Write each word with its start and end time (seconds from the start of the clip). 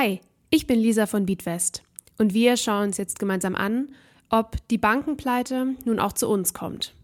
Hi, 0.00 0.18
ich 0.48 0.66
bin 0.66 0.80
Lisa 0.80 1.04
von 1.04 1.26
Beatwest 1.26 1.82
und 2.16 2.32
wir 2.32 2.56
schauen 2.56 2.84
uns 2.84 2.96
jetzt 2.96 3.18
gemeinsam 3.18 3.54
an, 3.54 3.90
ob 4.30 4.56
die 4.68 4.78
Bankenpleite 4.78 5.74
nun 5.84 6.00
auch 6.00 6.14
zu 6.14 6.26
uns 6.26 6.54
kommt. 6.54 6.94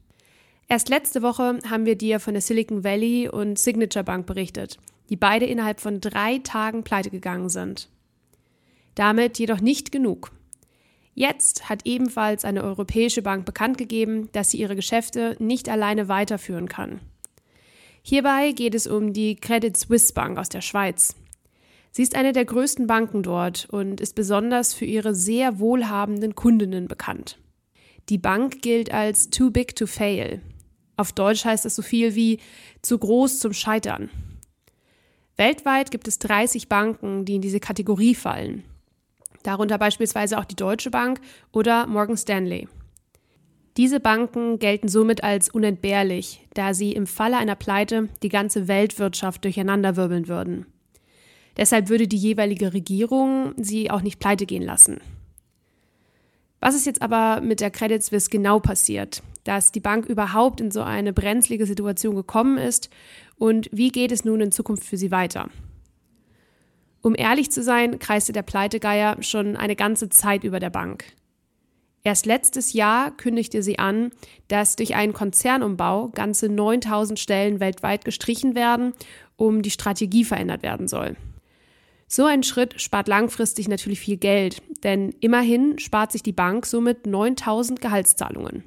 Erst 0.66 0.88
letzte 0.88 1.20
Woche 1.20 1.58
haben 1.68 1.84
wir 1.84 1.98
dir 1.98 2.20
von 2.20 2.32
der 2.32 2.40
Silicon 2.40 2.84
Valley 2.84 3.28
und 3.28 3.58
Signature 3.58 4.02
Bank 4.02 4.24
berichtet, 4.24 4.78
die 5.10 5.16
beide 5.16 5.44
innerhalb 5.44 5.80
von 5.80 6.00
drei 6.00 6.38
Tagen 6.38 6.84
pleite 6.84 7.10
gegangen 7.10 7.50
sind. 7.50 7.90
Damit 8.94 9.38
jedoch 9.38 9.60
nicht 9.60 9.92
genug. 9.92 10.32
Jetzt 11.12 11.68
hat 11.68 11.84
ebenfalls 11.84 12.46
eine 12.46 12.64
europäische 12.64 13.20
Bank 13.20 13.44
bekannt 13.44 13.76
gegeben, 13.76 14.30
dass 14.32 14.52
sie 14.52 14.58
ihre 14.58 14.74
Geschäfte 14.74 15.36
nicht 15.38 15.68
alleine 15.68 16.08
weiterführen 16.08 16.70
kann. 16.70 17.00
Hierbei 18.00 18.52
geht 18.52 18.74
es 18.74 18.86
um 18.86 19.12
die 19.12 19.36
Credit 19.36 19.76
Suisse 19.76 20.14
Bank 20.14 20.38
aus 20.38 20.48
der 20.48 20.62
Schweiz, 20.62 21.14
Sie 21.96 22.02
ist 22.02 22.14
eine 22.14 22.34
der 22.34 22.44
größten 22.44 22.86
Banken 22.86 23.22
dort 23.22 23.68
und 23.70 24.02
ist 24.02 24.14
besonders 24.14 24.74
für 24.74 24.84
ihre 24.84 25.14
sehr 25.14 25.58
wohlhabenden 25.58 26.34
Kundinnen 26.34 26.88
bekannt. 26.88 27.38
Die 28.10 28.18
Bank 28.18 28.60
gilt 28.60 28.92
als 28.92 29.30
too 29.30 29.50
big 29.50 29.74
to 29.76 29.86
fail. 29.86 30.42
Auf 30.98 31.14
Deutsch 31.14 31.46
heißt 31.46 31.64
das 31.64 31.74
so 31.74 31.80
viel 31.80 32.14
wie 32.14 32.38
zu 32.82 32.98
groß 32.98 33.38
zum 33.38 33.54
Scheitern. 33.54 34.10
Weltweit 35.38 35.90
gibt 35.90 36.06
es 36.06 36.18
30 36.18 36.68
Banken, 36.68 37.24
die 37.24 37.36
in 37.36 37.40
diese 37.40 37.60
Kategorie 37.60 38.14
fallen. 38.14 38.64
Darunter 39.42 39.78
beispielsweise 39.78 40.38
auch 40.38 40.44
die 40.44 40.54
Deutsche 40.54 40.90
Bank 40.90 41.22
oder 41.50 41.86
Morgan 41.86 42.18
Stanley. 42.18 42.68
Diese 43.78 44.00
Banken 44.00 44.58
gelten 44.58 44.88
somit 44.88 45.24
als 45.24 45.48
unentbehrlich, 45.48 46.46
da 46.52 46.74
sie 46.74 46.92
im 46.92 47.06
Falle 47.06 47.38
einer 47.38 47.56
Pleite 47.56 48.10
die 48.22 48.28
ganze 48.28 48.68
Weltwirtschaft 48.68 49.44
durcheinanderwirbeln 49.44 50.28
würden. 50.28 50.66
Deshalb 51.56 51.88
würde 51.88 52.06
die 52.06 52.16
jeweilige 52.16 52.72
Regierung 52.72 53.54
sie 53.56 53.90
auch 53.90 54.02
nicht 54.02 54.18
pleite 54.18 54.46
gehen 54.46 54.62
lassen. 54.62 55.00
Was 56.60 56.74
ist 56.74 56.86
jetzt 56.86 57.02
aber 57.02 57.40
mit 57.40 57.60
der 57.60 57.70
Credit 57.70 58.02
Suisse 58.02 58.30
genau 58.30 58.60
passiert, 58.60 59.22
dass 59.44 59.72
die 59.72 59.80
Bank 59.80 60.06
überhaupt 60.06 60.60
in 60.60 60.70
so 60.70 60.82
eine 60.82 61.12
brenzlige 61.12 61.66
Situation 61.66 62.16
gekommen 62.16 62.58
ist 62.58 62.90
und 63.36 63.68
wie 63.72 63.90
geht 63.90 64.10
es 64.10 64.24
nun 64.24 64.40
in 64.40 64.52
Zukunft 64.52 64.84
für 64.84 64.96
sie 64.96 65.10
weiter? 65.10 65.48
Um 67.02 67.14
ehrlich 67.16 67.52
zu 67.52 67.62
sein, 67.62 67.98
kreiste 67.98 68.32
der 68.32 68.42
Pleitegeier 68.42 69.22
schon 69.22 69.56
eine 69.56 69.76
ganze 69.76 70.08
Zeit 70.08 70.42
über 70.42 70.58
der 70.58 70.70
Bank. 70.70 71.04
Erst 72.02 72.26
letztes 72.26 72.72
Jahr 72.72 73.16
kündigte 73.16 73.62
sie 73.62 73.78
an, 73.78 74.10
dass 74.48 74.76
durch 74.76 74.94
einen 74.94 75.12
Konzernumbau 75.12 76.08
ganze 76.08 76.48
9000 76.48 77.18
Stellen 77.18 77.60
weltweit 77.60 78.04
gestrichen 78.04 78.54
werden, 78.54 78.92
um 79.36 79.62
die 79.62 79.70
Strategie 79.70 80.24
verändert 80.24 80.62
werden 80.62 80.88
soll. 80.88 81.16
So 82.08 82.24
ein 82.24 82.42
Schritt 82.42 82.80
spart 82.80 83.08
langfristig 83.08 83.68
natürlich 83.68 84.00
viel 84.00 84.16
Geld, 84.16 84.62
denn 84.84 85.10
immerhin 85.20 85.78
spart 85.78 86.12
sich 86.12 86.22
die 86.22 86.32
Bank 86.32 86.66
somit 86.66 87.06
9000 87.06 87.80
Gehaltszahlungen. 87.80 88.62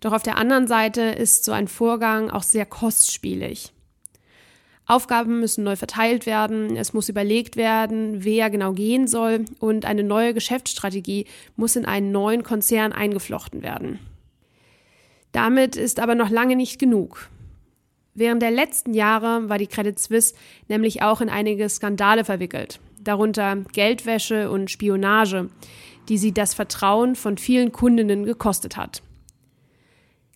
Doch 0.00 0.12
auf 0.12 0.22
der 0.22 0.36
anderen 0.36 0.66
Seite 0.66 1.02
ist 1.02 1.44
so 1.44 1.52
ein 1.52 1.68
Vorgang 1.68 2.30
auch 2.30 2.42
sehr 2.42 2.66
kostspielig. 2.66 3.72
Aufgaben 4.86 5.40
müssen 5.40 5.64
neu 5.64 5.76
verteilt 5.76 6.24
werden, 6.24 6.76
es 6.76 6.94
muss 6.94 7.10
überlegt 7.10 7.56
werden, 7.56 8.24
wer 8.24 8.48
genau 8.48 8.72
gehen 8.72 9.06
soll 9.06 9.44
und 9.60 9.84
eine 9.84 10.02
neue 10.02 10.32
Geschäftsstrategie 10.32 11.26
muss 11.56 11.76
in 11.76 11.84
einen 11.84 12.10
neuen 12.10 12.42
Konzern 12.42 12.92
eingeflochten 12.92 13.62
werden. 13.62 13.98
Damit 15.32 15.76
ist 15.76 16.00
aber 16.00 16.14
noch 16.14 16.30
lange 16.30 16.56
nicht 16.56 16.78
genug. 16.78 17.28
Während 18.18 18.42
der 18.42 18.50
letzten 18.50 18.94
Jahre 18.94 19.48
war 19.48 19.58
die 19.58 19.68
Credit 19.68 19.96
Suisse 19.96 20.34
nämlich 20.66 21.02
auch 21.02 21.20
in 21.20 21.28
einige 21.28 21.68
Skandale 21.68 22.24
verwickelt, 22.24 22.80
darunter 23.00 23.58
Geldwäsche 23.72 24.50
und 24.50 24.72
Spionage, 24.72 25.50
die 26.08 26.18
sie 26.18 26.34
das 26.34 26.52
Vertrauen 26.52 27.14
von 27.14 27.38
vielen 27.38 27.70
Kundinnen 27.70 28.24
gekostet 28.24 28.76
hat. 28.76 29.04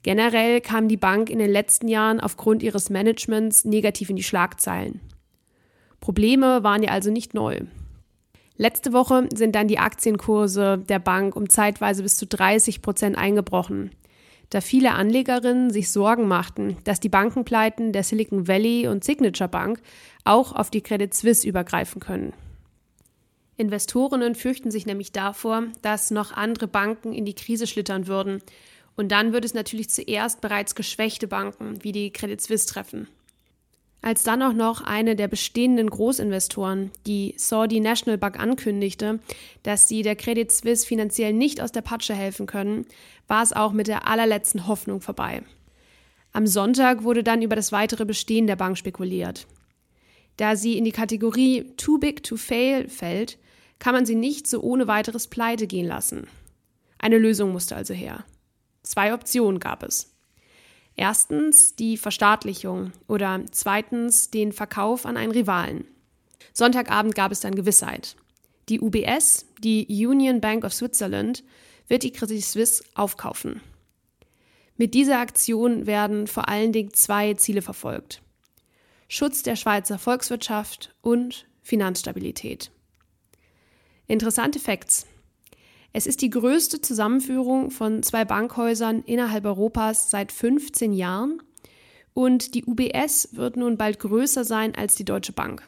Generell 0.04 0.60
kam 0.60 0.86
die 0.86 0.96
Bank 0.96 1.28
in 1.28 1.40
den 1.40 1.50
letzten 1.50 1.88
Jahren 1.88 2.20
aufgrund 2.20 2.62
ihres 2.62 2.88
Managements 2.88 3.64
negativ 3.64 4.10
in 4.10 4.16
die 4.16 4.22
Schlagzeilen. 4.22 5.00
Probleme 5.98 6.62
waren 6.62 6.84
ja 6.84 6.92
also 6.92 7.10
nicht 7.10 7.34
neu. 7.34 7.62
Letzte 8.56 8.92
Woche 8.92 9.28
sind 9.34 9.56
dann 9.56 9.66
die 9.66 9.80
Aktienkurse 9.80 10.78
der 10.78 11.00
Bank 11.00 11.34
um 11.34 11.48
zeitweise 11.48 12.04
bis 12.04 12.14
zu 12.14 12.28
30 12.28 12.80
Prozent 12.80 13.18
eingebrochen 13.18 13.90
da 14.52 14.60
viele 14.60 14.92
Anlegerinnen 14.92 15.70
sich 15.70 15.90
Sorgen 15.90 16.28
machten, 16.28 16.76
dass 16.84 17.00
die 17.00 17.08
Bankenpleiten 17.08 17.92
der 17.92 18.02
Silicon 18.02 18.46
Valley 18.46 18.86
und 18.86 19.02
Signature 19.02 19.48
Bank 19.48 19.80
auch 20.24 20.52
auf 20.52 20.68
die 20.68 20.82
Credit 20.82 21.12
Suisse 21.14 21.48
übergreifen 21.48 22.00
können. 22.00 22.34
Investorinnen 23.56 24.34
fürchten 24.34 24.70
sich 24.70 24.84
nämlich 24.84 25.10
davor, 25.10 25.64
dass 25.80 26.10
noch 26.10 26.32
andere 26.32 26.68
Banken 26.68 27.14
in 27.14 27.24
die 27.24 27.34
Krise 27.34 27.66
schlittern 27.66 28.06
würden. 28.06 28.42
Und 28.94 29.10
dann 29.10 29.32
würde 29.32 29.46
es 29.46 29.54
natürlich 29.54 29.88
zuerst 29.88 30.42
bereits 30.42 30.74
geschwächte 30.74 31.28
Banken 31.28 31.82
wie 31.82 31.92
die 31.92 32.12
Credit 32.12 32.40
Suisse 32.40 32.66
treffen. 32.66 33.08
Als 34.04 34.24
dann 34.24 34.42
auch 34.42 34.52
noch 34.52 34.80
eine 34.80 35.14
der 35.14 35.28
bestehenden 35.28 35.88
Großinvestoren, 35.88 36.90
die 37.06 37.34
Saudi 37.36 37.78
National 37.78 38.18
Bank, 38.18 38.38
ankündigte, 38.38 39.20
dass 39.62 39.86
sie 39.86 40.02
der 40.02 40.16
Credit 40.16 40.50
Suisse 40.50 40.84
finanziell 40.84 41.32
nicht 41.32 41.60
aus 41.60 41.70
der 41.70 41.82
Patsche 41.82 42.12
helfen 42.12 42.46
können, 42.46 42.84
war 43.28 43.44
es 43.44 43.52
auch 43.52 43.72
mit 43.72 43.86
der 43.86 44.08
allerletzten 44.08 44.66
Hoffnung 44.66 45.00
vorbei. 45.00 45.44
Am 46.32 46.48
Sonntag 46.48 47.04
wurde 47.04 47.22
dann 47.22 47.42
über 47.42 47.54
das 47.54 47.70
weitere 47.70 48.04
Bestehen 48.04 48.48
der 48.48 48.56
Bank 48.56 48.76
spekuliert. 48.76 49.46
Da 50.36 50.56
sie 50.56 50.76
in 50.76 50.84
die 50.84 50.92
Kategorie 50.92 51.72
Too 51.76 51.98
Big 51.98 52.24
to 52.24 52.36
Fail 52.36 52.88
fällt, 52.88 53.38
kann 53.78 53.94
man 53.94 54.04
sie 54.04 54.16
nicht 54.16 54.48
so 54.48 54.62
ohne 54.62 54.88
weiteres 54.88 55.28
pleite 55.28 55.68
gehen 55.68 55.86
lassen. 55.86 56.26
Eine 56.98 57.18
Lösung 57.18 57.52
musste 57.52 57.76
also 57.76 57.94
her. 57.94 58.24
Zwei 58.82 59.14
Optionen 59.14 59.60
gab 59.60 59.84
es. 59.84 60.11
Erstens 60.96 61.74
die 61.74 61.96
Verstaatlichung 61.96 62.92
oder 63.08 63.40
zweitens 63.50 64.30
den 64.30 64.52
Verkauf 64.52 65.06
an 65.06 65.16
einen 65.16 65.32
Rivalen. 65.32 65.84
Sonntagabend 66.52 67.14
gab 67.14 67.32
es 67.32 67.40
dann 67.40 67.54
Gewissheit. 67.54 68.16
Die 68.68 68.80
UBS, 68.80 69.46
die 69.58 69.86
Union 70.06 70.40
Bank 70.40 70.64
of 70.64 70.72
Switzerland, 70.72 71.42
wird 71.88 72.02
die 72.02 72.12
Credit 72.12 72.44
Suisse 72.44 72.84
aufkaufen. 72.94 73.60
Mit 74.76 74.94
dieser 74.94 75.18
Aktion 75.18 75.86
werden 75.86 76.26
vor 76.26 76.48
allen 76.48 76.72
Dingen 76.72 76.92
zwei 76.92 77.34
Ziele 77.34 77.62
verfolgt. 77.62 78.22
Schutz 79.08 79.42
der 79.42 79.56
Schweizer 79.56 79.98
Volkswirtschaft 79.98 80.94
und 81.02 81.46
Finanzstabilität. 81.62 82.70
Interessante 84.06 84.58
Facts. 84.58 85.06
Es 85.92 86.06
ist 86.06 86.22
die 86.22 86.30
größte 86.30 86.80
Zusammenführung 86.80 87.70
von 87.70 88.02
zwei 88.02 88.24
Bankhäusern 88.24 89.02
innerhalb 89.04 89.44
Europas 89.44 90.10
seit 90.10 90.32
15 90.32 90.92
Jahren 90.92 91.42
und 92.14 92.54
die 92.54 92.64
UBS 92.64 93.30
wird 93.32 93.56
nun 93.56 93.76
bald 93.76 93.98
größer 93.98 94.44
sein 94.44 94.74
als 94.74 94.94
die 94.94 95.04
Deutsche 95.04 95.32
Bank. 95.32 95.66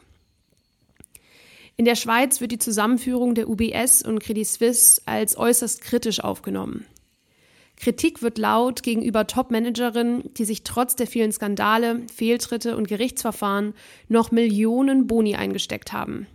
In 1.77 1.85
der 1.85 1.95
Schweiz 1.95 2.41
wird 2.41 2.51
die 2.51 2.59
Zusammenführung 2.59 3.35
der 3.35 3.49
UBS 3.49 4.01
und 4.01 4.19
Credit 4.19 4.47
Suisse 4.47 5.01
als 5.05 5.37
äußerst 5.37 5.81
kritisch 5.81 6.21
aufgenommen. 6.21 6.85
Kritik 7.77 8.21
wird 8.21 8.37
laut 8.37 8.83
gegenüber 8.83 9.27
Top-Managerinnen, 9.27 10.33
die 10.35 10.45
sich 10.45 10.63
trotz 10.63 10.95
der 10.95 11.07
vielen 11.07 11.33
Skandale, 11.33 12.03
Fehltritte 12.13 12.77
und 12.77 12.87
Gerichtsverfahren 12.87 13.73
noch 14.07 14.31
Millionen 14.31 15.07
Boni 15.07 15.35
eingesteckt 15.35 15.91
haben. 15.91 16.27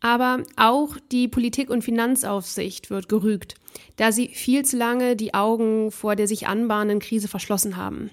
Aber 0.00 0.42
auch 0.56 0.96
die 1.10 1.28
Politik- 1.28 1.70
und 1.70 1.82
Finanzaufsicht 1.82 2.90
wird 2.90 3.08
gerügt, 3.08 3.54
da 3.96 4.12
sie 4.12 4.28
viel 4.28 4.64
zu 4.64 4.76
lange 4.76 5.16
die 5.16 5.34
Augen 5.34 5.90
vor 5.90 6.16
der 6.16 6.28
sich 6.28 6.46
anbahnenden 6.46 7.00
Krise 7.00 7.28
verschlossen 7.28 7.76
haben. 7.76 8.10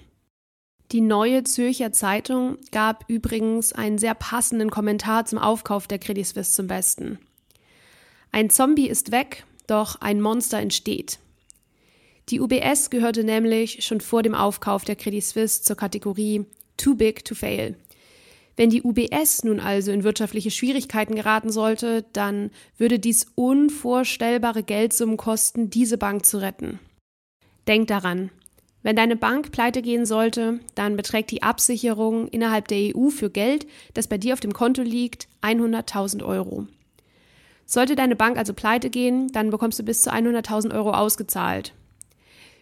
Die 0.92 1.00
neue 1.00 1.44
Zürcher 1.44 1.92
Zeitung 1.92 2.58
gab 2.70 3.04
übrigens 3.08 3.72
einen 3.72 3.98
sehr 3.98 4.14
passenden 4.14 4.70
Kommentar 4.70 5.24
zum 5.26 5.38
Aufkauf 5.38 5.86
der 5.88 5.98
Credit 5.98 6.26
Suisse 6.26 6.52
zum 6.52 6.66
Besten. 6.66 7.18
Ein 8.32 8.50
Zombie 8.50 8.88
ist 8.88 9.10
weg, 9.10 9.44
doch 9.66 10.00
ein 10.00 10.20
Monster 10.20 10.58
entsteht. 10.58 11.18
Die 12.28 12.40
UBS 12.40 12.90
gehörte 12.90 13.24
nämlich 13.24 13.84
schon 13.84 14.00
vor 14.00 14.22
dem 14.22 14.34
Aufkauf 14.34 14.84
der 14.84 14.96
Credit 14.96 15.24
Suisse 15.24 15.62
zur 15.62 15.76
Kategorie 15.76 16.46
Too 16.76 16.94
Big 16.94 17.24
to 17.24 17.34
Fail. 17.34 17.76
Wenn 18.56 18.70
die 18.70 18.82
UBS 18.82 19.42
nun 19.44 19.58
also 19.58 19.90
in 19.90 20.04
wirtschaftliche 20.04 20.50
Schwierigkeiten 20.50 21.16
geraten 21.16 21.50
sollte, 21.50 22.04
dann 22.12 22.50
würde 22.78 22.98
dies 22.98 23.26
unvorstellbare 23.34 24.62
Geldsummen 24.62 25.16
kosten, 25.16 25.70
diese 25.70 25.98
Bank 25.98 26.24
zu 26.24 26.38
retten. 26.38 26.78
Denk 27.66 27.88
daran, 27.88 28.30
wenn 28.84 28.96
deine 28.96 29.16
Bank 29.16 29.50
pleite 29.50 29.80
gehen 29.80 30.04
sollte, 30.04 30.60
dann 30.74 30.94
beträgt 30.94 31.30
die 31.30 31.42
Absicherung 31.42 32.28
innerhalb 32.28 32.68
der 32.68 32.94
EU 32.94 33.08
für 33.08 33.30
Geld, 33.30 33.66
das 33.94 34.08
bei 34.08 34.18
dir 34.18 34.34
auf 34.34 34.40
dem 34.40 34.52
Konto 34.52 34.82
liegt, 34.82 35.26
100.000 35.40 36.22
Euro. 36.22 36.66
Sollte 37.64 37.96
deine 37.96 38.14
Bank 38.14 38.36
also 38.36 38.52
pleite 38.52 38.90
gehen, 38.90 39.28
dann 39.32 39.48
bekommst 39.48 39.78
du 39.78 39.84
bis 39.84 40.02
zu 40.02 40.12
100.000 40.12 40.74
Euro 40.74 40.90
ausgezahlt. 40.90 41.72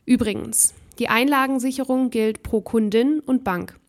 Übrigens, 0.07 0.75
die 1.01 1.09
Einlagensicherung 1.09 2.11
gilt 2.11 2.45
pro 2.45 2.61
Kundin 2.61 3.19
und 3.19 3.43
Bank. 3.43 3.81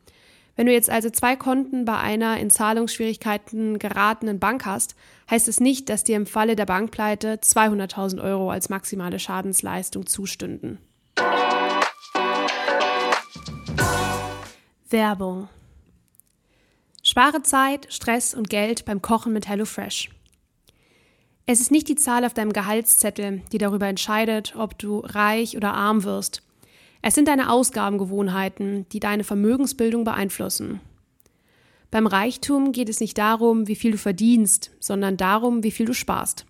Wenn 0.55 0.67
du 0.67 0.71
jetzt 0.71 0.89
also 0.89 1.09
zwei 1.09 1.35
Konten 1.35 1.83
bei 1.83 1.97
einer 1.97 2.38
in 2.39 2.51
Zahlungsschwierigkeiten 2.51 3.79
geratenen 3.79 4.39
Bank 4.39 4.65
hast, 4.65 4.95
heißt 5.29 5.47
es 5.47 5.59
nicht, 5.59 5.89
dass 5.89 6.03
dir 6.03 6.15
im 6.15 6.27
Falle 6.27 6.55
der 6.55 6.67
Bankpleite 6.67 7.35
200.000 7.35 8.23
Euro 8.23 8.51
als 8.51 8.69
maximale 8.69 9.17
Schadensleistung 9.17 10.05
zustünden. 10.05 10.77
Werbung. 14.89 15.50
Spare 17.01 17.41
Zeit, 17.41 17.88
Stress 17.89 18.35
und 18.35 18.50
Geld 18.50 18.85
beim 18.85 19.01
Kochen 19.01 19.33
mit 19.33 19.47
HelloFresh. 19.47 20.11
Es 21.47 21.59
ist 21.59 21.71
nicht 21.71 21.89
die 21.89 21.95
Zahl 21.95 22.23
auf 22.23 22.33
deinem 22.33 22.53
Gehaltszettel, 22.53 23.41
die 23.51 23.57
darüber 23.57 23.88
entscheidet, 23.88 24.55
ob 24.55 24.77
du 24.77 25.00
reich 25.00 25.57
oder 25.57 25.73
arm 25.73 26.03
wirst. 26.03 26.44
Es 27.05 27.15
sind 27.15 27.27
deine 27.27 27.51
Ausgabengewohnheiten, 27.51 28.88
die 28.94 29.01
deine 29.01 29.25
Vermögensbildung 29.25 30.05
beeinflussen. 30.05 30.79
Beim 31.91 32.07
Reichtum 32.07 32.71
geht 32.71 32.88
es 32.88 33.01
nicht 33.01 33.17
darum, 33.17 33.67
wie 33.67 33.75
viel 33.75 33.91
du 33.91 33.97
verdienst, 33.97 34.71
sondern 34.79 35.17
darum, 35.17 35.63
wie 35.63 35.71
viel 35.71 35.85
du 35.85 35.94
sparst. 35.94 36.45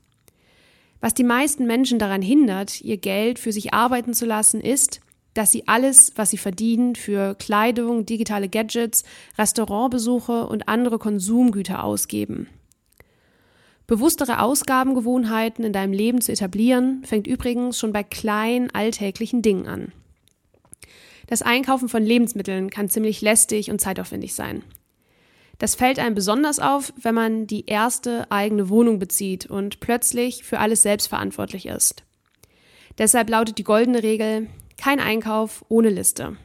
Was 1.01 1.15
die 1.15 1.23
meisten 1.23 1.65
Menschen 1.65 1.97
daran 1.97 2.21
hindert, 2.21 2.81
ihr 2.81 2.97
Geld 2.97 3.39
für 3.39 3.51
sich 3.51 3.73
arbeiten 3.73 4.13
zu 4.13 4.27
lassen, 4.27 4.61
ist, 4.61 5.01
dass 5.33 5.51
sie 5.51 5.67
alles, 5.67 6.13
was 6.17 6.29
sie 6.29 6.37
verdienen, 6.37 6.93
für 6.93 7.33
Kleidung, 7.33 8.05
digitale 8.05 8.47
Gadgets, 8.47 9.03
Restaurantbesuche 9.39 10.45
und 10.45 10.69
andere 10.69 10.99
Konsumgüter 10.99 11.83
ausgeben. 11.83 12.47
Bewusstere 13.87 14.39
Ausgabengewohnheiten 14.39 15.65
in 15.65 15.73
deinem 15.73 15.93
Leben 15.93 16.21
zu 16.21 16.31
etablieren, 16.31 17.03
fängt 17.05 17.25
übrigens 17.25 17.79
schon 17.79 17.91
bei 17.91 18.03
kleinen 18.03 18.69
alltäglichen 18.69 19.41
Dingen 19.41 19.67
an. 19.67 19.91
Das 21.33 21.41
Einkaufen 21.41 21.89
von 21.89 22.03
Lebensmitteln 22.03 22.69
kann 22.69 22.89
ziemlich 22.89 23.19
lästig 23.21 23.71
und 23.71 23.81
zeitaufwendig 23.81 24.35
sein. 24.35 24.61
Das 25.57 25.73
fällt 25.73 25.97
einem 25.97 26.13
besonders 26.13 26.59
auf, 26.59 26.93
wenn 27.01 27.15
man 27.15 27.47
die 27.47 27.65
erste 27.65 28.31
eigene 28.31 28.69
Wohnung 28.69 28.99
bezieht 28.99 29.47
und 29.47 29.79
plötzlich 29.79 30.43
für 30.43 30.59
alles 30.59 30.83
selbst 30.83 31.07
verantwortlich 31.07 31.65
ist. 31.65 32.03
Deshalb 32.99 33.31
lautet 33.31 33.57
die 33.57 33.63
goldene 33.63 34.03
Regel, 34.03 34.45
kein 34.77 34.99
Einkauf 34.99 35.65
ohne 35.69 35.89
Liste. 35.89 36.37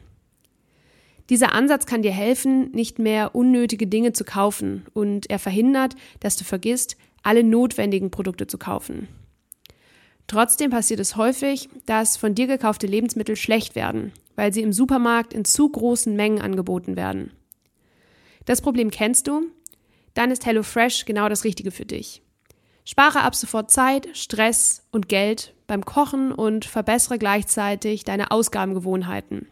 Dieser 1.29 1.53
Ansatz 1.53 1.85
kann 1.85 2.01
dir 2.01 2.11
helfen, 2.11 2.71
nicht 2.71 2.97
mehr 2.97 3.35
unnötige 3.35 3.85
Dinge 3.85 4.13
zu 4.13 4.23
kaufen 4.23 4.87
und 4.95 5.29
er 5.29 5.37
verhindert, 5.37 5.95
dass 6.19 6.35
du 6.35 6.45
vergisst, 6.45 6.97
alle 7.21 7.43
notwendigen 7.43 8.09
Produkte 8.09 8.47
zu 8.47 8.57
kaufen. 8.57 9.07
Trotzdem 10.25 10.71
passiert 10.71 10.99
es 10.99 11.15
häufig, 11.15 11.69
dass 11.85 12.17
von 12.17 12.33
dir 12.33 12.47
gekaufte 12.47 12.87
Lebensmittel 12.87 13.35
schlecht 13.35 13.75
werden, 13.75 14.13
weil 14.39 14.53
sie 14.53 14.61
im 14.61 14.71
Supermarkt 14.71 15.33
in 15.33 15.43
zu 15.43 15.67
großen 15.67 16.15
Mengen 16.15 16.41
angeboten 16.41 16.95
werden. 16.95 17.33
Das 18.45 18.61
Problem 18.61 18.89
kennst 18.89 19.27
du? 19.27 19.47
Dann 20.13 20.31
ist 20.31 20.45
HelloFresh 20.45 21.03
genau 21.03 21.27
das 21.27 21.43
Richtige 21.43 21.71
für 21.71 21.85
dich. 21.85 22.21
Spare 22.85 23.19
ab 23.23 23.35
sofort 23.35 23.69
Zeit, 23.69 24.07
Stress 24.13 24.87
und 24.93 25.09
Geld 25.09 25.53
beim 25.67 25.83
Kochen 25.83 26.31
und 26.31 26.63
verbessere 26.63 27.19
gleichzeitig 27.19 28.05
deine 28.05 28.31
Ausgabengewohnheiten. 28.31 29.49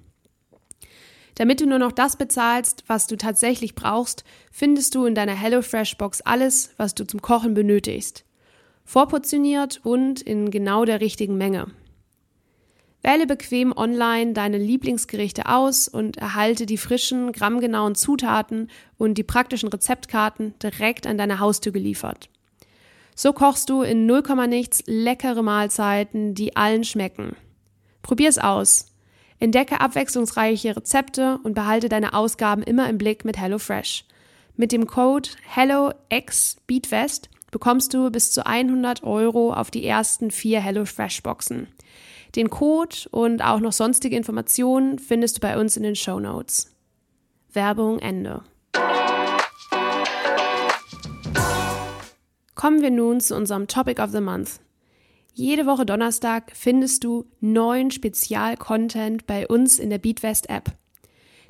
Damit 1.35 1.59
du 1.59 1.65
nur 1.65 1.79
noch 1.79 1.91
das 1.91 2.15
bezahlst, 2.15 2.85
was 2.87 3.07
du 3.07 3.17
tatsächlich 3.17 3.75
brauchst, 3.75 4.23
findest 4.53 4.95
du 4.95 5.03
in 5.03 5.15
deiner 5.15 5.35
HelloFresh-Box 5.35 6.21
alles, 6.21 6.69
was 6.77 6.95
du 6.95 7.05
zum 7.05 7.21
Kochen 7.21 7.53
benötigst. 7.53 8.23
Vorportioniert 8.85 9.81
und 9.83 10.21
in 10.21 10.49
genau 10.49 10.85
der 10.85 11.01
richtigen 11.01 11.37
Menge. 11.37 11.67
Wähle 13.07 13.25
bequem 13.25 13.71
online 13.73 14.33
deine 14.33 14.57
Lieblingsgerichte 14.57 15.45
aus 15.45 15.87
und 15.87 16.17
erhalte 16.17 16.65
die 16.65 16.75
frischen, 16.75 17.31
grammgenauen 17.31 17.95
Zutaten 17.95 18.69
und 18.97 19.17
die 19.17 19.23
praktischen 19.23 19.69
Rezeptkarten 19.69 20.55
direkt 20.61 21.07
an 21.07 21.17
deine 21.17 21.39
Haustür 21.39 21.71
geliefert. 21.71 22.27
So 23.15 23.31
kochst 23.31 23.69
du 23.69 23.81
in 23.81 24.07
0, 24.07 24.23
nichts 24.49 24.83
leckere 24.87 25.41
Mahlzeiten, 25.41 26.35
die 26.35 26.57
allen 26.57 26.83
schmecken. 26.83 27.37
Probier's 28.01 28.39
aus. 28.39 28.87
Entdecke 29.39 29.79
abwechslungsreiche 29.79 30.75
Rezepte 30.75 31.39
und 31.43 31.53
behalte 31.53 31.87
deine 31.87 32.13
Ausgaben 32.13 32.61
immer 32.61 32.89
im 32.89 32.97
Blick 32.97 33.23
mit 33.23 33.37
HelloFresh. 33.37 34.03
Mit 34.57 34.73
dem 34.73 34.85
Code 34.85 35.29
HelloXBeatFest 35.47 37.29
bekommst 37.51 37.93
du 37.93 38.11
bis 38.11 38.33
zu 38.33 38.45
100 38.45 39.03
Euro 39.03 39.53
auf 39.53 39.71
die 39.71 39.85
ersten 39.85 40.29
vier 40.29 40.59
HelloFresh-Boxen. 40.59 41.67
Den 42.35 42.49
Code 42.49 42.95
und 43.11 43.41
auch 43.41 43.59
noch 43.59 43.71
sonstige 43.71 44.15
Informationen 44.15 44.99
findest 44.99 45.37
du 45.37 45.41
bei 45.41 45.59
uns 45.59 45.77
in 45.77 45.83
den 45.83 45.95
Show 45.95 46.19
Notes. 46.19 46.75
Werbung 47.53 47.99
Ende. 47.99 48.43
Kommen 52.55 52.81
wir 52.81 52.91
nun 52.91 53.19
zu 53.21 53.35
unserem 53.35 53.67
Topic 53.67 54.01
of 54.01 54.11
the 54.11 54.21
Month. 54.21 54.59
Jede 55.33 55.67
Woche 55.67 55.85
Donnerstag 55.85 56.51
findest 56.55 57.03
du 57.03 57.25
neuen 57.39 57.91
Spezial-Content 57.91 59.27
bei 59.27 59.47
uns 59.47 59.77
in 59.77 59.91
der 59.91 59.99
Beatwest 59.99 60.49
App. 60.49 60.71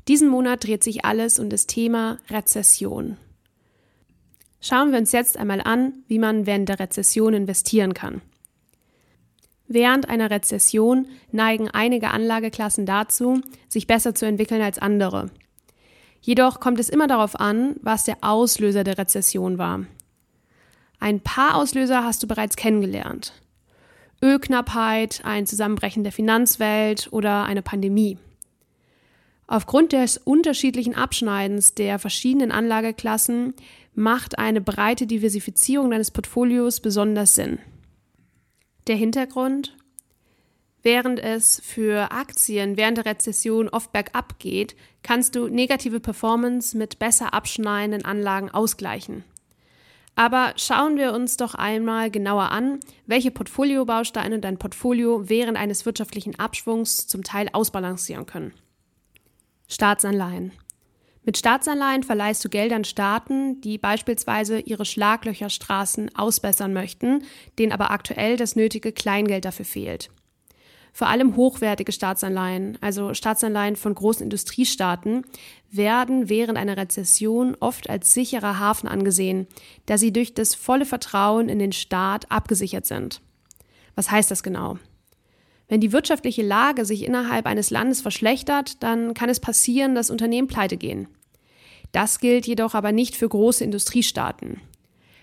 Diesen 0.10 0.28
Monat 0.28 0.66
dreht 0.66 0.84
sich 0.84 1.06
alles 1.06 1.40
um 1.40 1.50
das 1.50 1.68
Thema 1.68 2.20
Rezession. 2.30 3.16
Schauen 4.60 4.92
wir 4.92 5.00
uns 5.00 5.14
jetzt 5.14 5.38
einmal 5.38 5.62
an, 5.62 6.04
wie 6.08 6.20
man 6.20 6.46
während 6.46 6.68
der 6.68 6.80
Rezession 6.80 7.34
investieren 7.34 7.94
kann. 7.94 8.22
Während 9.68 10.08
einer 10.08 10.30
Rezession 10.32 11.08
neigen 11.32 11.70
einige 11.70 12.12
Anlageklassen 12.12 12.86
dazu, 12.86 13.42
sich 13.68 13.88
besser 13.88 14.16
zu 14.16 14.26
entwickeln 14.26 14.62
als 14.62 14.80
andere. 14.80 15.30
Jedoch 16.22 16.60
kommt 16.60 16.80
es 16.80 16.90
immer 16.90 17.08
darauf 17.08 17.40
an, 17.40 17.76
was 17.82 18.06
der 18.06 18.18
Auslöser 18.22 18.84
der 18.84 18.98
Rezession 18.98 19.58
war. 19.58 19.86
Ein 21.00 21.20
paar 21.20 21.56
Auslöser 21.56 22.04
hast 22.04 22.24
du 22.24 22.28
bereits 22.28 22.56
kennengelernt. 22.56 23.34
Ölknappheit, 24.22 25.22
ein 25.24 25.46
Zusammenbrechen 25.46 26.04
der 26.04 26.12
Finanzwelt 26.12 27.10
oder 27.12 27.46
eine 27.46 27.62
Pandemie. 27.62 28.18
Aufgrund 29.46 29.94
des 29.94 30.18
unterschiedlichen 30.18 30.96
Abschneidens 30.96 31.76
der 31.76 32.00
verschiedenen 32.00 32.52
Anlageklassen 32.52 33.54
macht 33.94 34.40
eine 34.40 34.60
breite 34.60 35.08
Diversifizierung 35.08 35.92
deines 35.92 36.12
Portfolios 36.12 36.82
besonders 36.82 37.36
Sinn. 37.36 37.60
Der 38.88 38.96
Hintergrund? 38.96 39.76
Während 40.82 41.20
es 41.20 41.62
für 41.66 42.12
Aktien 42.12 42.78
während 42.78 42.98
der 42.98 43.06
Rezession 43.06 43.68
oft 43.68 43.92
bergab 43.92 44.40
geht, 44.40 44.78
kannst 45.04 45.36
du 45.36 45.50
negative 45.50 46.00
Performance 46.00 46.78
mit 46.78 46.98
besser 46.98 47.34
abschneidenden 47.34 48.06
Anlagen 48.06 48.50
ausgleichen. 48.50 49.26
Aber 50.16 50.54
schauen 50.56 50.96
wir 50.96 51.12
uns 51.12 51.36
doch 51.36 51.54
einmal 51.54 52.10
genauer 52.10 52.52
an, 52.52 52.80
welche 53.06 53.30
Portfoliobausteine 53.30 54.40
dein 54.40 54.58
Portfolio 54.58 55.28
während 55.28 55.58
eines 55.58 55.86
wirtschaftlichen 55.86 56.40
Abschwungs 56.40 57.08
zum 57.08 57.24
Teil 57.24 57.50
ausbalancieren 57.52 58.26
können. 58.26 58.54
Staatsanleihen. 59.68 60.54
Mit 61.28 61.38
Staatsanleihen 61.38 62.04
verleihst 62.04 62.46
du 62.46 62.48
Geld 62.48 62.72
an 62.72 62.86
Staaten, 62.86 63.60
die 63.60 63.78
beispielsweise 63.78 64.60
ihre 64.60 64.86
Schlaglöcherstraßen 64.86 66.16
ausbessern 66.16 66.72
möchten, 66.72 67.22
denen 67.60 67.74
aber 67.74 67.92
aktuell 67.92 68.38
das 68.38 68.56
nötige 68.56 68.94
Kleingeld 68.94 69.44
dafür 69.44 69.66
fehlt. 69.66 70.10
Vor 70.94 71.10
allem 71.10 71.36
hochwertige 71.36 71.92
Staatsanleihen, 71.92 72.78
also 72.80 73.14
Staatsanleihen 73.14 73.76
von 73.76 73.94
großen 73.94 74.24
Industriestaaten, 74.24 75.26
werden 75.70 76.30
während 76.30 76.58
einer 76.58 76.78
Rezession 76.78 77.58
oft 77.60 77.90
als 77.90 78.14
sicherer 78.14 78.58
Hafen 78.58 78.88
angesehen, 78.88 79.48
da 79.86 79.98
sie 79.98 80.14
durch 80.14 80.34
das 80.34 80.56
volle 80.56 80.86
Vertrauen 80.86 81.50
in 81.50 81.60
den 81.60 81.74
Staat 81.74 82.32
abgesichert 82.32 82.86
sind. 82.86 83.22
Was 83.96 84.10
heißt 84.10 84.32
das 84.32 84.44
genau? 84.44 84.80
Wenn 85.68 85.82
die 85.82 85.92
wirtschaftliche 85.92 86.42
Lage 86.42 86.86
sich 86.86 87.04
innerhalb 87.04 87.46
eines 87.48 87.70
Landes 87.70 88.00
verschlechtert, 88.00 88.82
dann 88.82 89.14
kann 89.14 89.28
es 89.28 89.42
passieren, 89.42 89.94
dass 89.94 90.10
Unternehmen 90.10 90.48
pleite 90.48 90.78
gehen. 90.78 91.10
Das 91.92 92.20
gilt 92.20 92.48
jedoch 92.48 92.74
aber 92.74 92.92
nicht 92.92 93.16
für 93.16 93.30
große 93.30 93.64
Industriestaaten. 93.64 94.62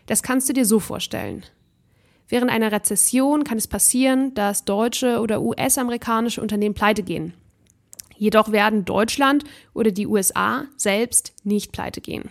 Das 0.06 0.22
kannst 0.22 0.48
du 0.48 0.52
dir 0.52 0.64
so 0.64 0.80
vorstellen. 0.80 1.44
Während 2.28 2.50
einer 2.50 2.72
Rezession 2.72 3.44
kann 3.44 3.58
es 3.58 3.68
passieren, 3.68 4.34
dass 4.34 4.64
deutsche 4.64 5.20
oder 5.20 5.42
US-amerikanische 5.42 6.40
Unternehmen 6.40 6.74
pleite 6.74 7.02
gehen. 7.02 7.34
Jedoch 8.16 8.52
werden 8.52 8.84
Deutschland 8.84 9.44
oder 9.74 9.90
die 9.90 10.06
USA 10.06 10.64
selbst 10.76 11.34
nicht 11.42 11.72
pleite 11.72 12.00
gehen. 12.00 12.30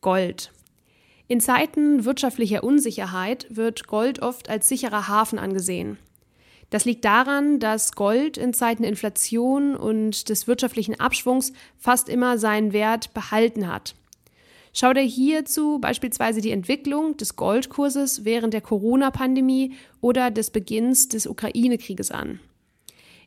Gold. 0.00 0.50
In 1.28 1.40
Zeiten 1.40 2.04
wirtschaftlicher 2.04 2.64
Unsicherheit 2.64 3.46
wird 3.48 3.86
Gold 3.86 4.20
oft 4.20 4.48
als 4.48 4.68
sicherer 4.68 5.08
Hafen 5.08 5.38
angesehen. 5.38 5.98
Das 6.72 6.86
liegt 6.86 7.04
daran, 7.04 7.60
dass 7.60 7.92
Gold 7.92 8.38
in 8.38 8.54
Zeiten 8.54 8.82
Inflation 8.82 9.76
und 9.76 10.30
des 10.30 10.46
wirtschaftlichen 10.46 10.98
Abschwungs 10.98 11.52
fast 11.76 12.08
immer 12.08 12.38
seinen 12.38 12.72
Wert 12.72 13.12
behalten 13.12 13.70
hat. 13.70 13.94
Schau 14.72 14.94
dir 14.94 15.02
hierzu 15.02 15.80
beispielsweise 15.80 16.40
die 16.40 16.50
Entwicklung 16.50 17.18
des 17.18 17.36
Goldkurses 17.36 18.24
während 18.24 18.54
der 18.54 18.62
Corona-Pandemie 18.62 19.74
oder 20.00 20.30
des 20.30 20.48
Beginns 20.48 21.08
des 21.08 21.26
Ukraine-Krieges 21.26 22.10
an. 22.10 22.40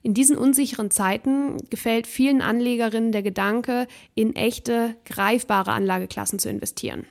In 0.02 0.16
diesen 0.16 0.38
unsicheren 0.38 0.90
Zeiten 0.90 1.58
gefällt 1.70 2.08
vielen 2.08 2.42
Anlegerinnen 2.42 3.12
der 3.12 3.22
Gedanke, 3.22 3.86
in 4.16 4.36
echte, 4.36 4.96
greifbare 5.06 5.72
Anlageklassen 5.72 6.40
zu 6.40 6.50
investieren. 6.50 7.06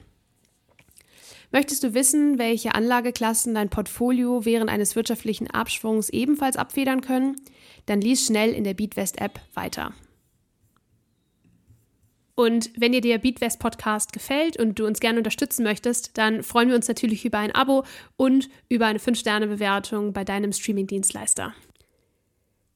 Möchtest 1.55 1.85
du 1.85 1.95
wissen, 1.95 2.37
welche 2.41 2.75
Anlageklassen 2.75 3.55
dein 3.55 3.69
Portfolio 3.69 4.45
während 4.45 4.69
eines 4.69 4.97
wirtschaftlichen 4.97 5.49
Abschwungs 5.49 6.09
ebenfalls 6.09 6.57
abfedern 6.57 7.01
können? 7.01 7.37
Dann 7.87 8.01
lies 8.01 8.27
schnell 8.27 8.53
in 8.53 8.65
der 8.65 8.75
Beatwest 8.75 9.21
App 9.21 9.39
weiter. 9.55 9.95
Und 12.35 12.73
wenn 12.77 12.91
dir 12.91 13.01
der 13.01 13.19
Beatwest 13.19 13.61
Podcast 13.61 14.13
gefällt 14.13 14.59
und 14.59 14.81
du 14.81 14.85
uns 14.85 14.99
gerne 14.99 15.19
unterstützen 15.19 15.63
möchtest, 15.63 16.19
dann 16.19 16.43
freuen 16.43 16.71
wir 16.71 16.75
uns 16.75 16.89
natürlich 16.89 17.25
über 17.25 17.39
ein 17.39 17.55
Abo 17.55 17.85
und 18.17 18.49
über 18.69 18.87
eine 18.87 18.99
5-Sterne-Bewertung 18.99 20.13
bei 20.13 20.25
deinem 20.25 20.53
Streaming-Dienstleister. 20.53 21.55